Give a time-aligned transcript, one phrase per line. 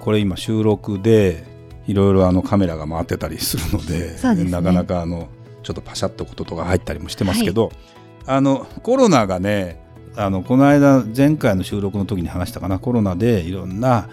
[0.00, 1.44] これ今収録で
[1.86, 4.50] いろいろあのカメラが回ってたりするのでね。
[4.50, 5.28] なかなかあの
[5.62, 7.70] ちょっとパシャッとこととか入ったりもしてますけど、
[8.26, 9.80] あのコロナがね
[10.16, 14.08] あのこの間前回の収録の時に話したかなコロナでいろんな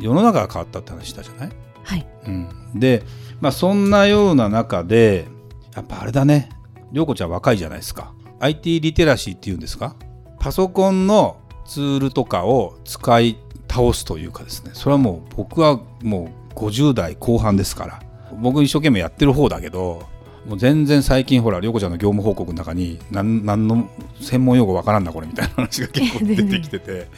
[0.00, 1.50] 世の中が変わったって話したじゃない、
[1.84, 2.06] はい。
[2.26, 3.02] うん、で、
[3.40, 5.26] まあ、そんなような中で
[5.74, 6.50] やっぱあれだね。
[6.92, 8.12] 涼子ちゃん若いじゃないですか。
[8.40, 9.94] IT リテラシーっていうんですか？
[10.40, 11.36] パソコンの
[11.66, 13.36] ツールとかを使い
[13.70, 14.72] 倒すというかですね。
[14.74, 18.02] それはもう僕はもう50代後半ですから。
[18.40, 20.06] 僕一生懸命やってる方だけど
[20.46, 23.88] もう全然最近ほら涼子ちゃんの業務報告の中に何何の
[24.20, 27.08] 専門用語わからんなこれみたいな話が結構出てきてて。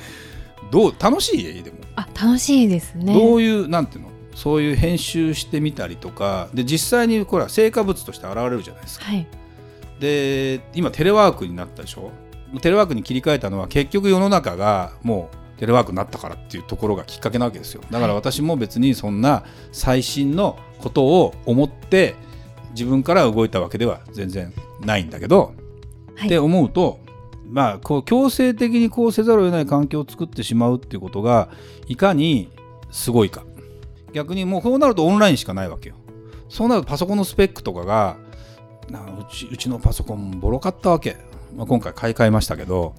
[0.70, 1.62] どう楽しい？
[1.62, 1.76] でも。
[1.96, 3.12] あ楽しいですね。
[3.12, 4.10] どういうなんていうの？
[4.34, 6.48] そういう編集してみたりとか。
[6.54, 9.04] で実際にこれは成果物として現れるじゃないですか。
[9.04, 9.26] はい。
[10.00, 12.10] で今テレワークになったでしょ？
[12.62, 17.82] テレワークに切り替えたのは結局世の中がもうテレワークになったからっていうところがきっかけなわけですよ。
[17.90, 22.14] だから私も別にそんな最新のことを思って
[22.70, 25.54] 自分から動いたわけでは全然ないんだけど、
[26.16, 26.26] はい。
[26.26, 27.00] って思うと
[27.48, 31.48] まあこう強制的にこうせざるを得ない環境を作ってしまうっていうことが
[31.86, 32.50] いかに
[32.90, 33.44] すごいか。
[34.12, 35.96] 逆にもうこうなるとオンラインしかないわけよ。
[36.48, 38.16] そうなるとパソコンのスペックとかが
[38.90, 41.16] なうちうちのパソコンボロかったわけ、
[41.56, 42.94] まあ、今回買い替えましたけど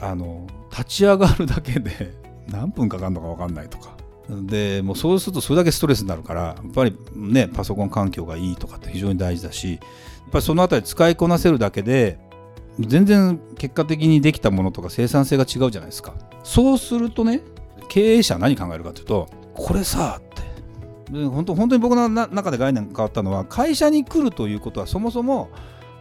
[0.00, 2.14] あの立ち上がるだけで
[2.48, 3.96] 何分かかるのか分かんないとか。
[4.28, 9.80] でもうそうするとそれだけストレスになるからやっぱりねパソコン環境がいいとかって非常に大事だしやっ
[10.30, 12.18] ぱりそのあたり使いこなせるだけで
[12.78, 16.12] 全然結果的にできたものとか生産性が違うじゃないですか。
[16.44, 17.40] そうするとね
[17.88, 20.38] 経営者は何考えるかというとこれさって。
[21.10, 25.48] で本当本当に僕の中で概念が変わったのは会社に来るということはそもそも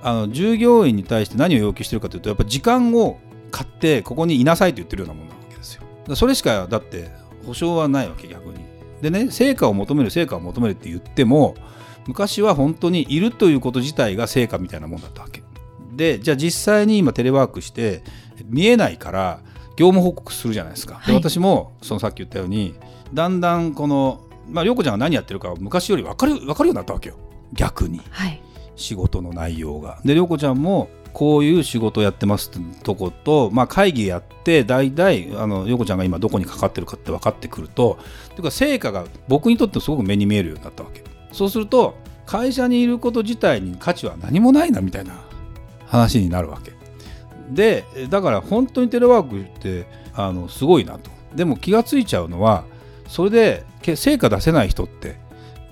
[0.03, 3.17] あの従業員に対して何を要求してるかというとやっぱ時間を
[3.51, 5.83] 買ってここにいなさいと言ってるようなもんなわけですよ。
[6.15, 7.09] それしかだって
[7.45, 8.65] 保証はないわけ逆に。
[9.01, 11.55] でね成果を求める成果を求めるって言っても
[12.07, 15.43] 昔は本当にいるということ自体が成果みたいなもんだったわけ。
[15.93, 18.03] でじゃあ実際に今テレワークして
[18.45, 19.39] 見えないから
[19.75, 21.21] 業務報告するじゃないですか、ではい。
[21.21, 22.75] 私もそのさっき言ったように
[23.13, 27.15] だんだんこのまあ涼子ちゃんが何やってるかは昔より分かる分かるようになったわけよ。
[27.53, 28.01] 逆に。
[28.09, 28.41] はい。
[28.75, 29.99] 仕事の内容が。
[30.05, 37.97] で涼子ちゃんもこういう仕事やってますってとこと、まあ、会議やって大体あの涼子ちゃんが今どこにかかってるかって分かってくると
[38.35, 41.03] というか成果が僕にとってすごく目に見えるようになったわけ。
[41.31, 41.95] そうすると
[42.27, 45.19] 会社にいること自体に価値は何もないなみたいな
[45.87, 46.71] 話になるわけ。
[47.49, 51.09] でだから本当にテレワークってあのすごいなと。
[51.35, 52.63] でも気がついちゃうのは
[53.07, 55.15] それで成果出せない人って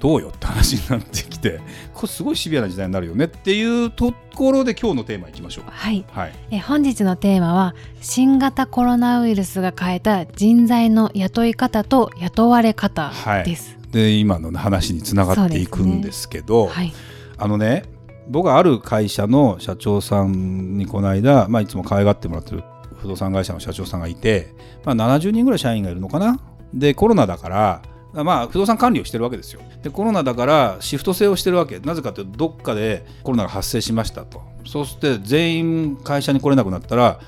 [0.06, 1.60] どうよって話になってきて
[1.96, 5.66] これすごいシビアな時代になるよねっていうところで今日のテーマいきましょう。
[5.68, 6.06] はい。
[6.12, 13.12] はい、え本日のテーマは新型コロナウイルスが変えた人材の雇い方と雇われ方
[13.46, 13.76] です。
[13.92, 16.94] で今の話につながっていくんですけどはい、
[17.40, 17.86] あのね
[18.28, 22.64] 僕はある会社の社長さんにこの間、まあ、いつも可愛がってもらってる
[23.02, 26.40] 不動産会社の社長さんがいて、まあ、70人ぐらい社員がいるのかな。
[26.76, 27.82] でコロナだから
[28.24, 29.62] まあ不動産管理をしてるわけですよ。
[29.84, 31.80] でコロナだからシフト制をしてるわけ。
[31.80, 34.42] なぜかというとどっかでコロナが発生しましたと。
[34.66, 37.20] そうして全員会社に来れなくなったら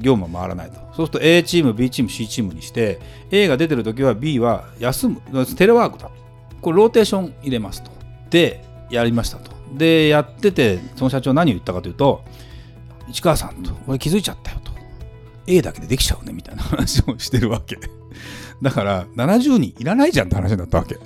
[0.00, 0.76] 業務は回らないと。
[0.96, 2.98] そうすると A チーム B チーム C チームにして
[3.30, 5.20] A が出てる時は B は休む。
[5.56, 6.06] テレワークだ。
[6.06, 6.12] と
[6.60, 7.90] これローテーション入れますと。
[8.30, 9.52] でやりましたと。
[9.74, 12.24] でやっててその社長何を言ったかというと
[13.08, 14.72] 市川さんと俺気づいちゃったよと。
[15.46, 17.78] A だけでできちゃうねみたいな話をしてるわけ。
[18.62, 20.98] だから70人いらないじゃんって話になったわけ。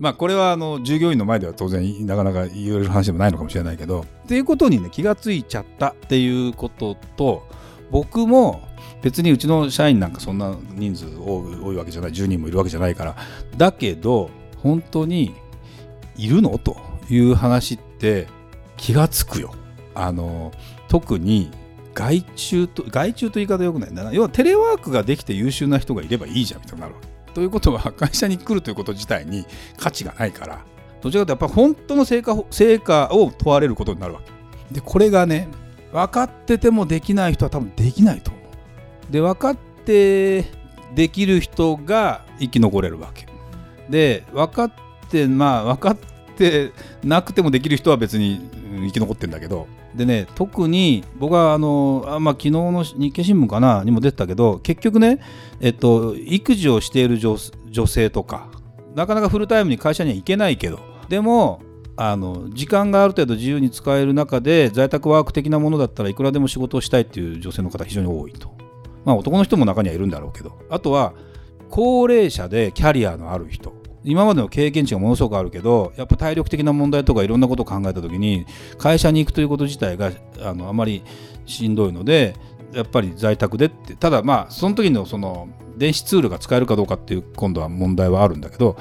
[0.00, 7.46] まあこれはあの従業員の前では当然なかなか言われる話でもないのかもしれないけどっていうことにね気がついちゃったっていうことと
[7.92, 8.60] 僕も
[9.02, 13.16] 別にうちの社員なんかそんな人数多いわけじゃない10人もいるわけじゃないから
[13.56, 15.34] だけど本当に
[16.16, 16.58] いるの？
[16.58, 16.76] と
[17.08, 18.26] いう話って
[18.76, 19.54] 気がつくよ。
[19.94, 20.50] あの
[20.88, 21.52] 特に
[21.94, 24.12] 外注と外注と言い方よくないんだな。
[24.12, 27.32] 要はテレワークができて優秀な人がいればいいじゃんみたいになるわけ。
[27.32, 29.46] ということは 会社に来るということ自体に
[29.78, 30.64] 価値がないから。
[31.00, 34.74] どちらかというとやっぱ本当の成果成果を問われることになるわけ。
[34.74, 35.48] でこれがね
[35.92, 39.12] 分かっててもできない人は多分できないと思う。
[39.12, 40.44] で分かって
[40.94, 43.26] できる人が生き残れるわけ。
[43.88, 44.72] で分かっ
[45.10, 45.98] てまあ分かっ
[46.36, 46.72] て
[47.04, 48.50] なくてもできる人は別に
[48.86, 49.68] 生き残ってんだけど。
[49.94, 55.20] でね特に僕はあのあ、まあ、昨日の日経新聞かなにも出てたけど結局ね、
[55.60, 58.48] えっと、育児をしている女性とか
[58.94, 61.62] なかなかフルタイムに会社には行けないけどでも
[61.96, 68.54] あの時間がある程度自由に使える中で在宅ワーク的なものだったらいくらでも仕事をしたいっていう女性の方非常に多いと。
[69.04, 71.12] まあ男の人も中にはいるんだろうけどあとは
[71.70, 73.72] 高齢者でキャリアのある人
[74.04, 78.46] 今までの経験値がものすごくあるけどやっぱ体力的な問題とかいろんなことを考えた時に
[78.78, 80.12] 会社に行くということ自体が
[80.42, 81.02] あのあまり
[81.46, 82.36] しんどいので
[82.72, 88.76] やっぱり在宅でってただまあその時のその電子ツールが使えるかどうかっていう今度は問題はあるんだけど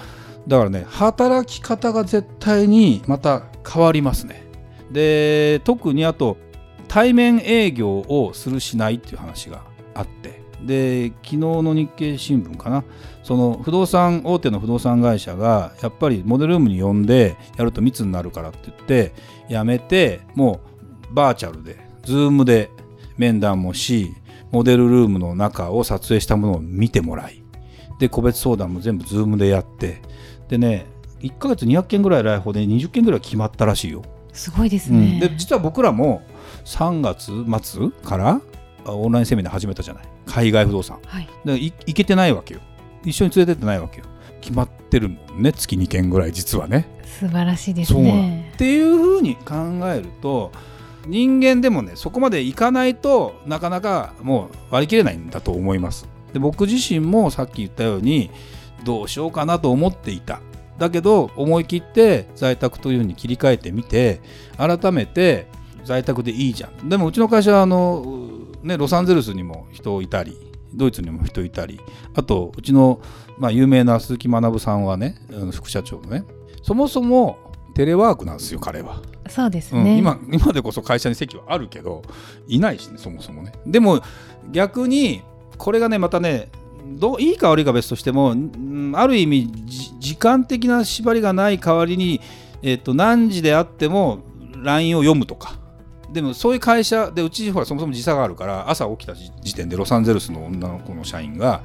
[0.47, 4.43] だからね働き方が絶対にまた変わりますね。
[4.91, 6.37] で特にあと
[6.87, 9.63] 対面営業をするしないっていう話が
[9.95, 10.42] あって。
[10.65, 12.83] で昨日の日経新聞かな。
[13.23, 19.13] その不動産大手の不動産会社がやっぱりモデルルームに呼んでやると密になるからって言って
[19.47, 20.59] やめても
[21.11, 22.69] うバーチャルでズームで
[23.17, 24.13] 面談もし
[24.51, 27.43] モデルルームの中を撮影したものを見てもらい
[27.99, 30.01] で個別相談も全部ズームでやって
[30.49, 30.85] でね
[31.21, 34.03] 1ヶ月200件ぐらい来訪で20件ぐらい決まったらしいよ。
[34.33, 36.23] すごいですね、うん、で実は僕らも
[36.65, 37.31] 3月
[37.63, 38.41] 末から
[38.85, 40.03] オンラインセミナー始めたじゃない。
[40.25, 42.61] 海外不動産、はい、で行けてないわけよ。
[43.03, 44.05] 一緒に連れてってないわけよ。
[44.41, 45.53] 決まってるもんね。
[45.53, 46.87] 月2件ぐらい実はね。
[47.05, 48.51] 素晴らしいですね。
[48.53, 50.51] っていうふうに考えると
[51.07, 56.07] 人間でもねそこまでいかないとなかなかもう割り切れないんだと思います。
[56.33, 58.31] で僕自身もさっき言ったように
[58.83, 60.41] どうしようかなと思っていた。
[60.77, 64.21] だけど思い切って在宅というふうに切り替えてみて
[64.57, 65.47] 改めて
[65.85, 66.89] 在宅でいいじゃん。
[66.89, 68.22] でもうちの会社はあの、
[68.63, 71.79] ね、ロサンゼルスにも人いたりドイツにも人いたり
[72.15, 73.01] あとうちの、
[73.37, 75.15] まあ、有名な鈴木学さんはね
[75.51, 76.25] 副社長のね
[76.61, 77.37] そもそも
[77.75, 79.01] テレワークなんですよ彼は。
[79.29, 82.03] そうですね、うん、今今でこそ会社に席はあるけど
[82.47, 83.51] いないしねそもそもね。
[83.65, 84.01] でも
[84.51, 85.23] 逆に
[85.57, 86.49] これがねまたね
[86.85, 89.51] どういいか悪いか別としても、うん、ある意味
[89.99, 92.21] 時間的な縛りがない代わりに、
[92.61, 94.19] えーと何時であっても
[94.61, 95.57] LINE を読むとか
[96.13, 101.63] でもそういう会社でうちほらそもそも時差があるから朝起きた時点でロサンゼルスの女の子の社員が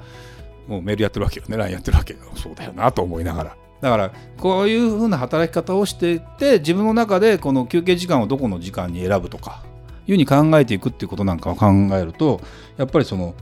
[0.66, 2.20] もうメールやってるわけよね LINE やってるわけよ。
[2.34, 3.56] そうだよなと思いながら。
[3.80, 9.62] だからこういうふうな働き方をしていって自分の中でこの休憩時間をどこの時間に選ぶとか
[10.06, 12.40] いうふうに考えていくっていうことなんかを考えると
[12.76, 13.34] やっぱりその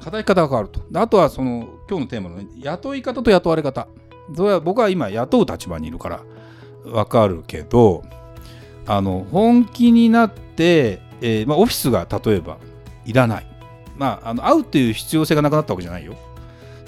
[0.00, 0.80] 働き方が変わると。
[0.94, 3.88] あとはその今日のテーマの、雇い方と雇われ方。
[4.34, 6.20] それは僕は今雇う立場にいるから
[6.84, 8.02] 分かるけど
[8.86, 12.58] あの本気になって、えーまあ、オフィスが例えば
[13.04, 13.46] いらない、
[13.96, 16.14] まあ、あの会うっていう必要性がなくなったわけじゃないよ。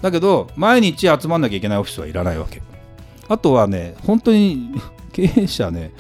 [0.00, 2.62] だけど毎日集まんなきゃいけないオフィスはいらないわけ。
[3.28, 4.70] あとはね本当に
[5.12, 5.92] 経営者ね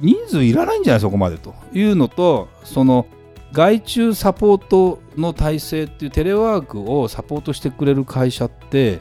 [0.00, 1.00] 人数いらないんじゃない？
[1.00, 3.06] そこまでというのとその
[3.52, 9.00] 外注サポートの体制っていうテレワークをサポートしてくれる会社って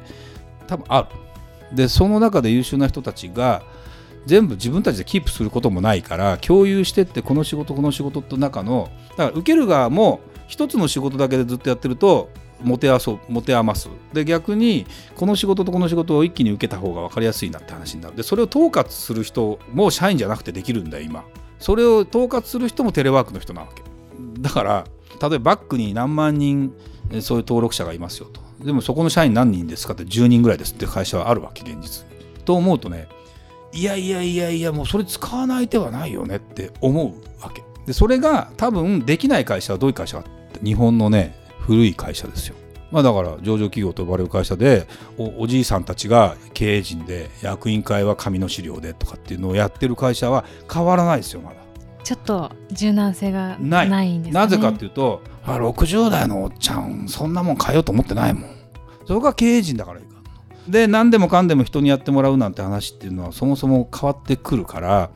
[0.67, 1.07] 多分あ
[1.71, 1.75] る。
[1.75, 3.63] でその中で優秀な人たちが
[4.25, 12.29] 全部自分たちでキープすることもないから共有してってこの仕事この仕事と中のだから受ける側も一つの仕事だけでずっとやってると
[12.63, 13.89] 持て余持て余す。
[14.13, 14.85] で逆に
[15.15, 18.15] この仕事とこの仕事を一気に受けた方が分かりやすいなって話になる。
[18.15, 21.25] でそれを統括する人も社員じゃなくてできるんだよ今。
[21.59, 23.83] それを統括する人もテレワークの人なわけ。
[24.39, 24.85] だから
[25.21, 26.73] 例えばバックに何万人
[27.21, 28.41] そういう登録者がいますよと。
[28.63, 32.05] でもそこの社員何人ですかって10人ぐらいですって会社はあるわけ現実
[32.45, 33.07] と思うとね
[33.75, 37.61] いやいやいやいやもうそれ使わない手はないよねって思うわけ。
[37.85, 42.55] でそれが多分できない会社はどういう会社かって日本のね古い会社ですよ。
[42.91, 51.57] まあだから上場企業と呼ばれる会社でおおじいさんたちが経営陣で役員会は紙の資料でとかっていうのをやってる会社は変わらないですよまだ。
[52.01, 54.17] ちょっと柔軟性がない。
[54.17, 58.55] んです、ね、なぜかっていうとあ60代のおっちゃんそんなもん変えようと思ってないもん。
[59.05, 60.14] それが経営陣だからいいか
[60.67, 65.09] で何でもかんでも人にやってもらうなんて話っていうのはそもそも変わってくるから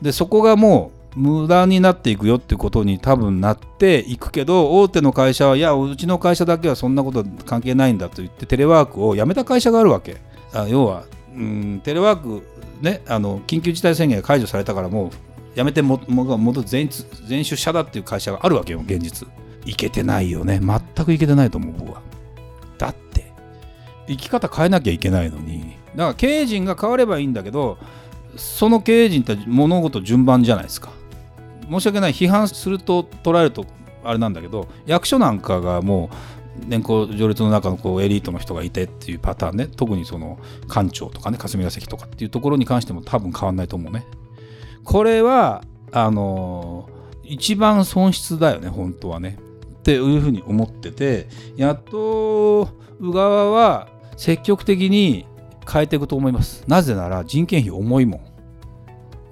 [0.00, 10.16] でそこがもう無駄になっていくよってことに多分なっていくけど大手の会社はいやうちの会社だけはそんなこと関係ないんだと言ってテレワークをやめた会社があるわけ。
[10.54, 11.04] あ要は
[11.34, 12.46] うんテレワーク
[12.80, 15.10] ねあの緊急事態宣言が解除されたからもう
[15.54, 16.88] やめてもも全
[17.26, 19.28] 全出社だっていう会社があるわけよ現実。
[19.64, 20.60] いけてないよね。
[20.60, 22.02] 全くいけてないと思う僕は。
[24.06, 27.78] 生き方変えなきゃいけないのにだから経営陣が変わればいいんだけど
[28.36, 30.92] その経営陣って物事順番じゃないですか
[31.70, 33.66] 申し訳ない批判すると捉えると
[34.04, 36.16] あれなんだけど役所なんかがもう
[36.66, 44.06] 年功序列の中のこうエリートの人がいてっていうパターンね特にその官庁とかね霞が関とかっていうところに関しても多分変わんないと思うね。
[44.84, 46.88] これはあの
[47.22, 49.38] 一番損失だよね本当はね。
[49.82, 52.68] っていうふうに思っててやっと
[53.00, 55.26] 宇川は積極的に
[55.70, 56.64] 変えていくと思います。
[56.68, 58.20] なぜなら人件費重いもん。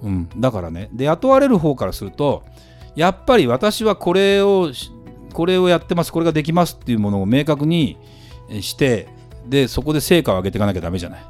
[0.03, 2.43] うん、だからねで雇われる方からすると
[2.95, 4.71] やっぱり私はこれを
[5.31, 7.97] これをやってますこれができますっていうものを明確に
[8.59, 9.07] して
[9.47, 11.25] でそこで成果を上げていかなきゃダメじゃない。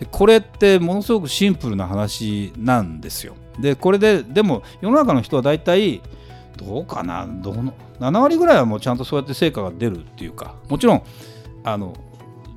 [0.00, 3.36] でこれってものすごくシンプルな話なんですよ。
[3.60, 6.02] でこれででも世の中の人は大体
[6.56, 7.26] どうかな？
[7.26, 10.56] どの？7割ぐらいはもうちゃんとそうやって成果が出るっていうか。
[10.68, 11.02] もちろん
[11.64, 11.94] あの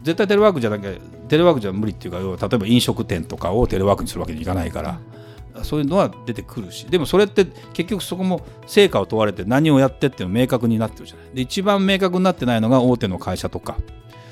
[0.03, 0.91] 絶対テレワークじゃなきゃ
[1.27, 4.99] テレワークじゃ無理っていうか例えば飲食店とかをテレワークにするわけにいかないから。
[5.63, 6.85] そういうのは出てくるし。
[6.85, 11.25] でもそれって結局そこも成果を問われて何をやってっていうの明確になってるじゃない。
[11.33, 13.77] で一番明確になってないのが大手の会社とか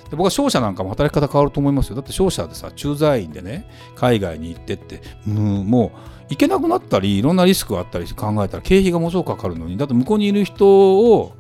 [0.10, 1.96] で僕は商社なんかも働き方変わると思いますよ。
[1.96, 9.78] だって商社でさ駐在員でね海外に行ってってうんもう行けなくなったりいろんなリスクがあったり考えたら経費がものすごくかかるのに。
[9.78, 11.34] だって向こうにいる人を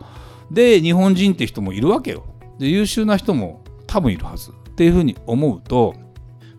[0.51, 2.23] で日本人って人もいるわけよ。
[2.59, 4.51] で優秀な人も多分いるはず。
[4.51, 5.93] っていうふうに思うと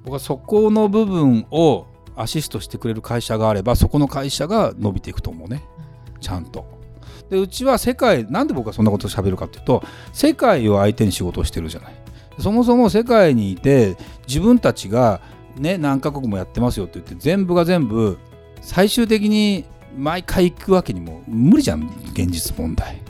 [0.04, 1.86] 僕はそこの部分を
[2.16, 5.62] アシストしてくれる会社があればそこの会社が伸びていくと思うね。
[6.20, 6.75] ちゃんと。
[7.30, 11.94] でうちは世界なんで僕はそんなことをしゃべるかっていうと世界を相手に仕事をしてるじゃない。
[12.38, 13.96] そもそも世界にいて
[14.28, 15.20] 自分たちが
[15.56, 18.18] ね何カ国もやってますよって言って全部が全部
[18.60, 19.64] 最終的に
[19.96, 23.02] 毎回行くわけにも無理じゃん現実問題。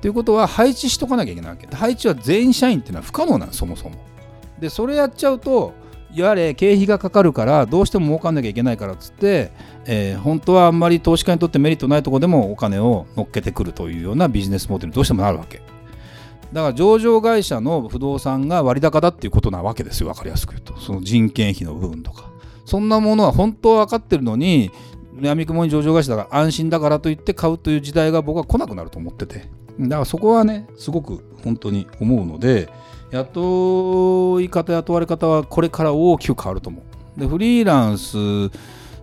[0.00, 3.96] ということは配置しとかなきゃいけないわけ配置は全員社員っていうのは不可能なのそもそも。
[4.58, 5.74] でそれやっちゃうと
[6.14, 9.50] やれ経費がかかるからどうしても儲かんなきゃいけないからっつって、
[9.86, 15.62] えー、本当はあんまり投資家にとってメリットないとこでもお金を乗っけてくるというようなビジネスモデルにどうしてもなるわけ。
[16.52, 20.76] だから上場会社の不動産が割高だっていうことなわけですよ分かりやすく言うと。
[20.78, 22.30] その人件費の部分とか。
[22.66, 24.70] そんなものは本当は分かってるのに
[25.20, 29.48] 闇雲に上場会社だから安心だからといって買うという時代が僕は来なくなると思ってて。
[29.80, 32.68] だからそこはねすごく本当に思うので
[33.12, 36.82] 雇い方雇われ方はこれから大きく変わると思
[37.16, 37.20] う。
[37.20, 38.16] でフリーランス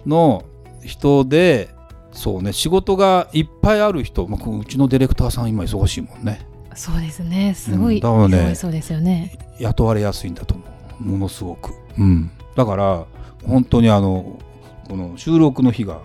[0.05, 0.43] の
[0.83, 1.69] 人で
[2.11, 6.45] そうね仕事がいっぱいある人、まあ、うちのディレクターさん今忙しいもんね。
[6.75, 7.53] そうですね。
[7.55, 9.37] すごい、うん、ねそうですよね。
[9.59, 10.63] 雇われやすいんだと思
[11.01, 11.03] う。
[11.03, 13.05] ものすごく、うん、だから
[13.45, 14.39] 本当にあの
[14.89, 16.01] この収録の日が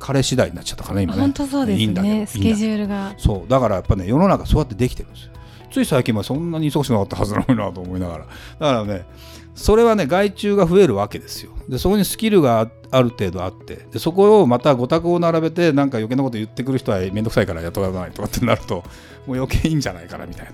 [0.00, 1.20] 彼次第になっちゃったからね今ね。
[1.20, 2.26] 本当そうですね。
[2.26, 3.14] スケジュールが。
[3.16, 3.48] そう。
[3.48, 5.33] だからやっぱね世の中そうやってできてるんですよ
[5.74, 8.24] つい最近までそんなに忙しくなかったはずなのになと思いながら。
[8.24, 9.04] だからね
[9.54, 11.52] それはね外注が増えるわけですよ。
[11.68, 13.86] でそこにスキルがある程度あって。
[13.92, 18.76] でそこをまたご託を並べてなんか余計なこと言ってくる人は面倒くさいから雇わないとかってなると
[19.26, 20.52] もう余計いいんじゃないかなみたいな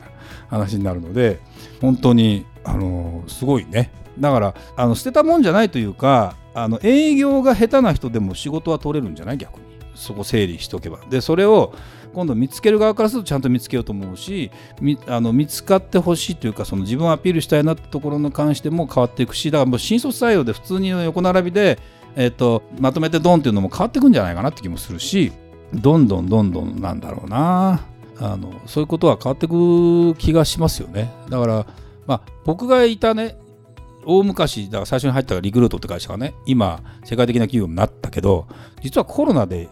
[0.49, 1.41] 話になるので
[1.81, 3.91] 本当にあのすごいね。
[4.19, 9.39] だからあの捨てたもんじゃないというかあの営業が下手な人でも仕事は取れるんじゃない？
[9.39, 9.70] 逆に。
[10.01, 10.99] そこ整理しておけば。
[11.09, 11.75] でそれを
[12.15, 21.79] 今度見つける側からするとちゃんと見つけようと思うし見あの見つかってほしいというかその自分をアピールしたいなってところに関しても変わっていくしだからもう新卒採用で普通に横並びで、
[22.17, 25.31] えーと、まとめてドンっていうのも変わっていくんじゃないかなって気もするし
[25.73, 27.87] どんどんどんどんなんだろうな。
[28.23, 31.11] あのそういうことは変わっていく気がしますよね。
[31.31, 31.67] だから、
[32.07, 33.37] まあ、僕がいたね
[34.05, 38.47] 大昔だから最初に入ったリクルートって会社がね今世界的な企業になったけど
[38.83, 39.69] 実はコロナで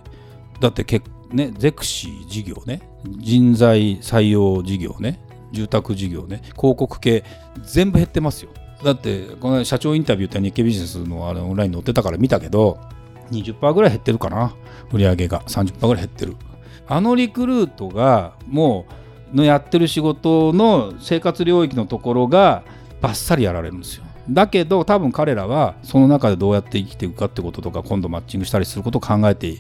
[0.61, 0.85] だって
[1.31, 5.21] ね、ゼクシー事業ね、人材採用事業ね、
[5.53, 7.25] 住宅事業ね、広告系、
[7.63, 8.51] 全部減ってますよ。
[8.83, 12.79] だって、この社長インタビューって日経ビジネスのあれオンラインに載ってたから見たけど、
[13.31, 14.55] 20%ぐらい減ってるかな、
[14.93, 15.43] 売り上げが。
[15.47, 16.37] 30%ぐらい減ってる。
[16.87, 18.87] あのリクルートが、も
[19.33, 22.63] う、のやってる仕事の生活領域のところが、
[23.01, 24.05] バッサリやられるんですよ。
[24.31, 29.55] だけど多分彼らはその中でどうやって生きていくかってこととか今度マッチングしたりすることを考えて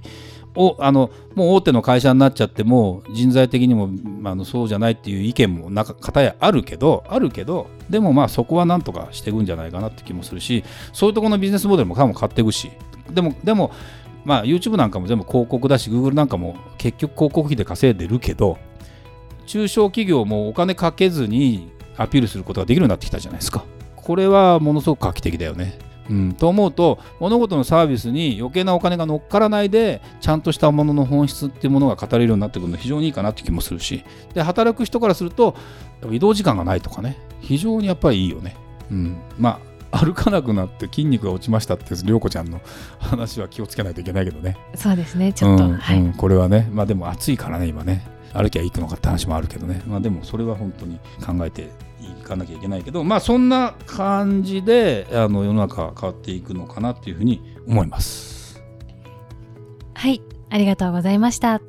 [0.55, 3.91] おあのもう大手の会社になっちゃっても人材的にも、
[4.25, 12.71] あ、のそうじゃないっていう意見もなか方やあるけどあるけどでもまあそこはなんとかしていくんじゃないかなって気もするしそういうところのビジネスモデルも多分変わっていくし
[13.11, 13.73] でもでも
[14.25, 18.59] まあ YouTube なんかも全部広告だし Google なんかも結局広告費で稼いでるけど
[19.47, 23.65] 中小企業もお金かけずにアピールすることができるようになってきたじゃないですか。
[23.97, 25.79] これはものすごく画期的だよね。
[26.11, 34.05] うん、と思うと物事のサービスに余計なお金が乗っからないでちゃんとしたものの本質っていうものが語れるようになってくるのは非常にいいかなって気もするし。
[34.35, 35.55] で働く人からすると
[36.11, 38.57] 移動時間がないとかね非常にやっぱりいいよね。
[38.91, 39.61] うん、ま
[39.91, 42.61] あ歩かなくなって筋肉が落ちましたって涼子ちゃんの
[42.99, 44.57] 話は気をつけないといけないけどね。
[44.75, 48.19] そうですねちょっと、うん、これはねまあでも暑いからね今ね。
[48.33, 51.67] 歩きゃいいのかって話もあるけどね、まあ、でもそれは本当に考えてい
[52.29, 58.63] かなきゃいけないけどまあそんな感じであの世の中変わっていくのかなっていうふうに思います。
[59.95, 60.23] はい。
[60.51, 61.61] ありがとうございました。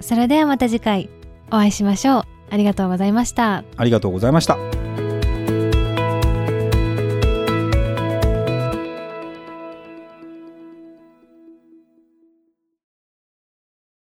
[0.00, 1.08] それではまた次回
[1.48, 2.22] お会いしましょう。
[2.50, 3.64] ありがとうございました。
[3.76, 4.79] ありがとうございました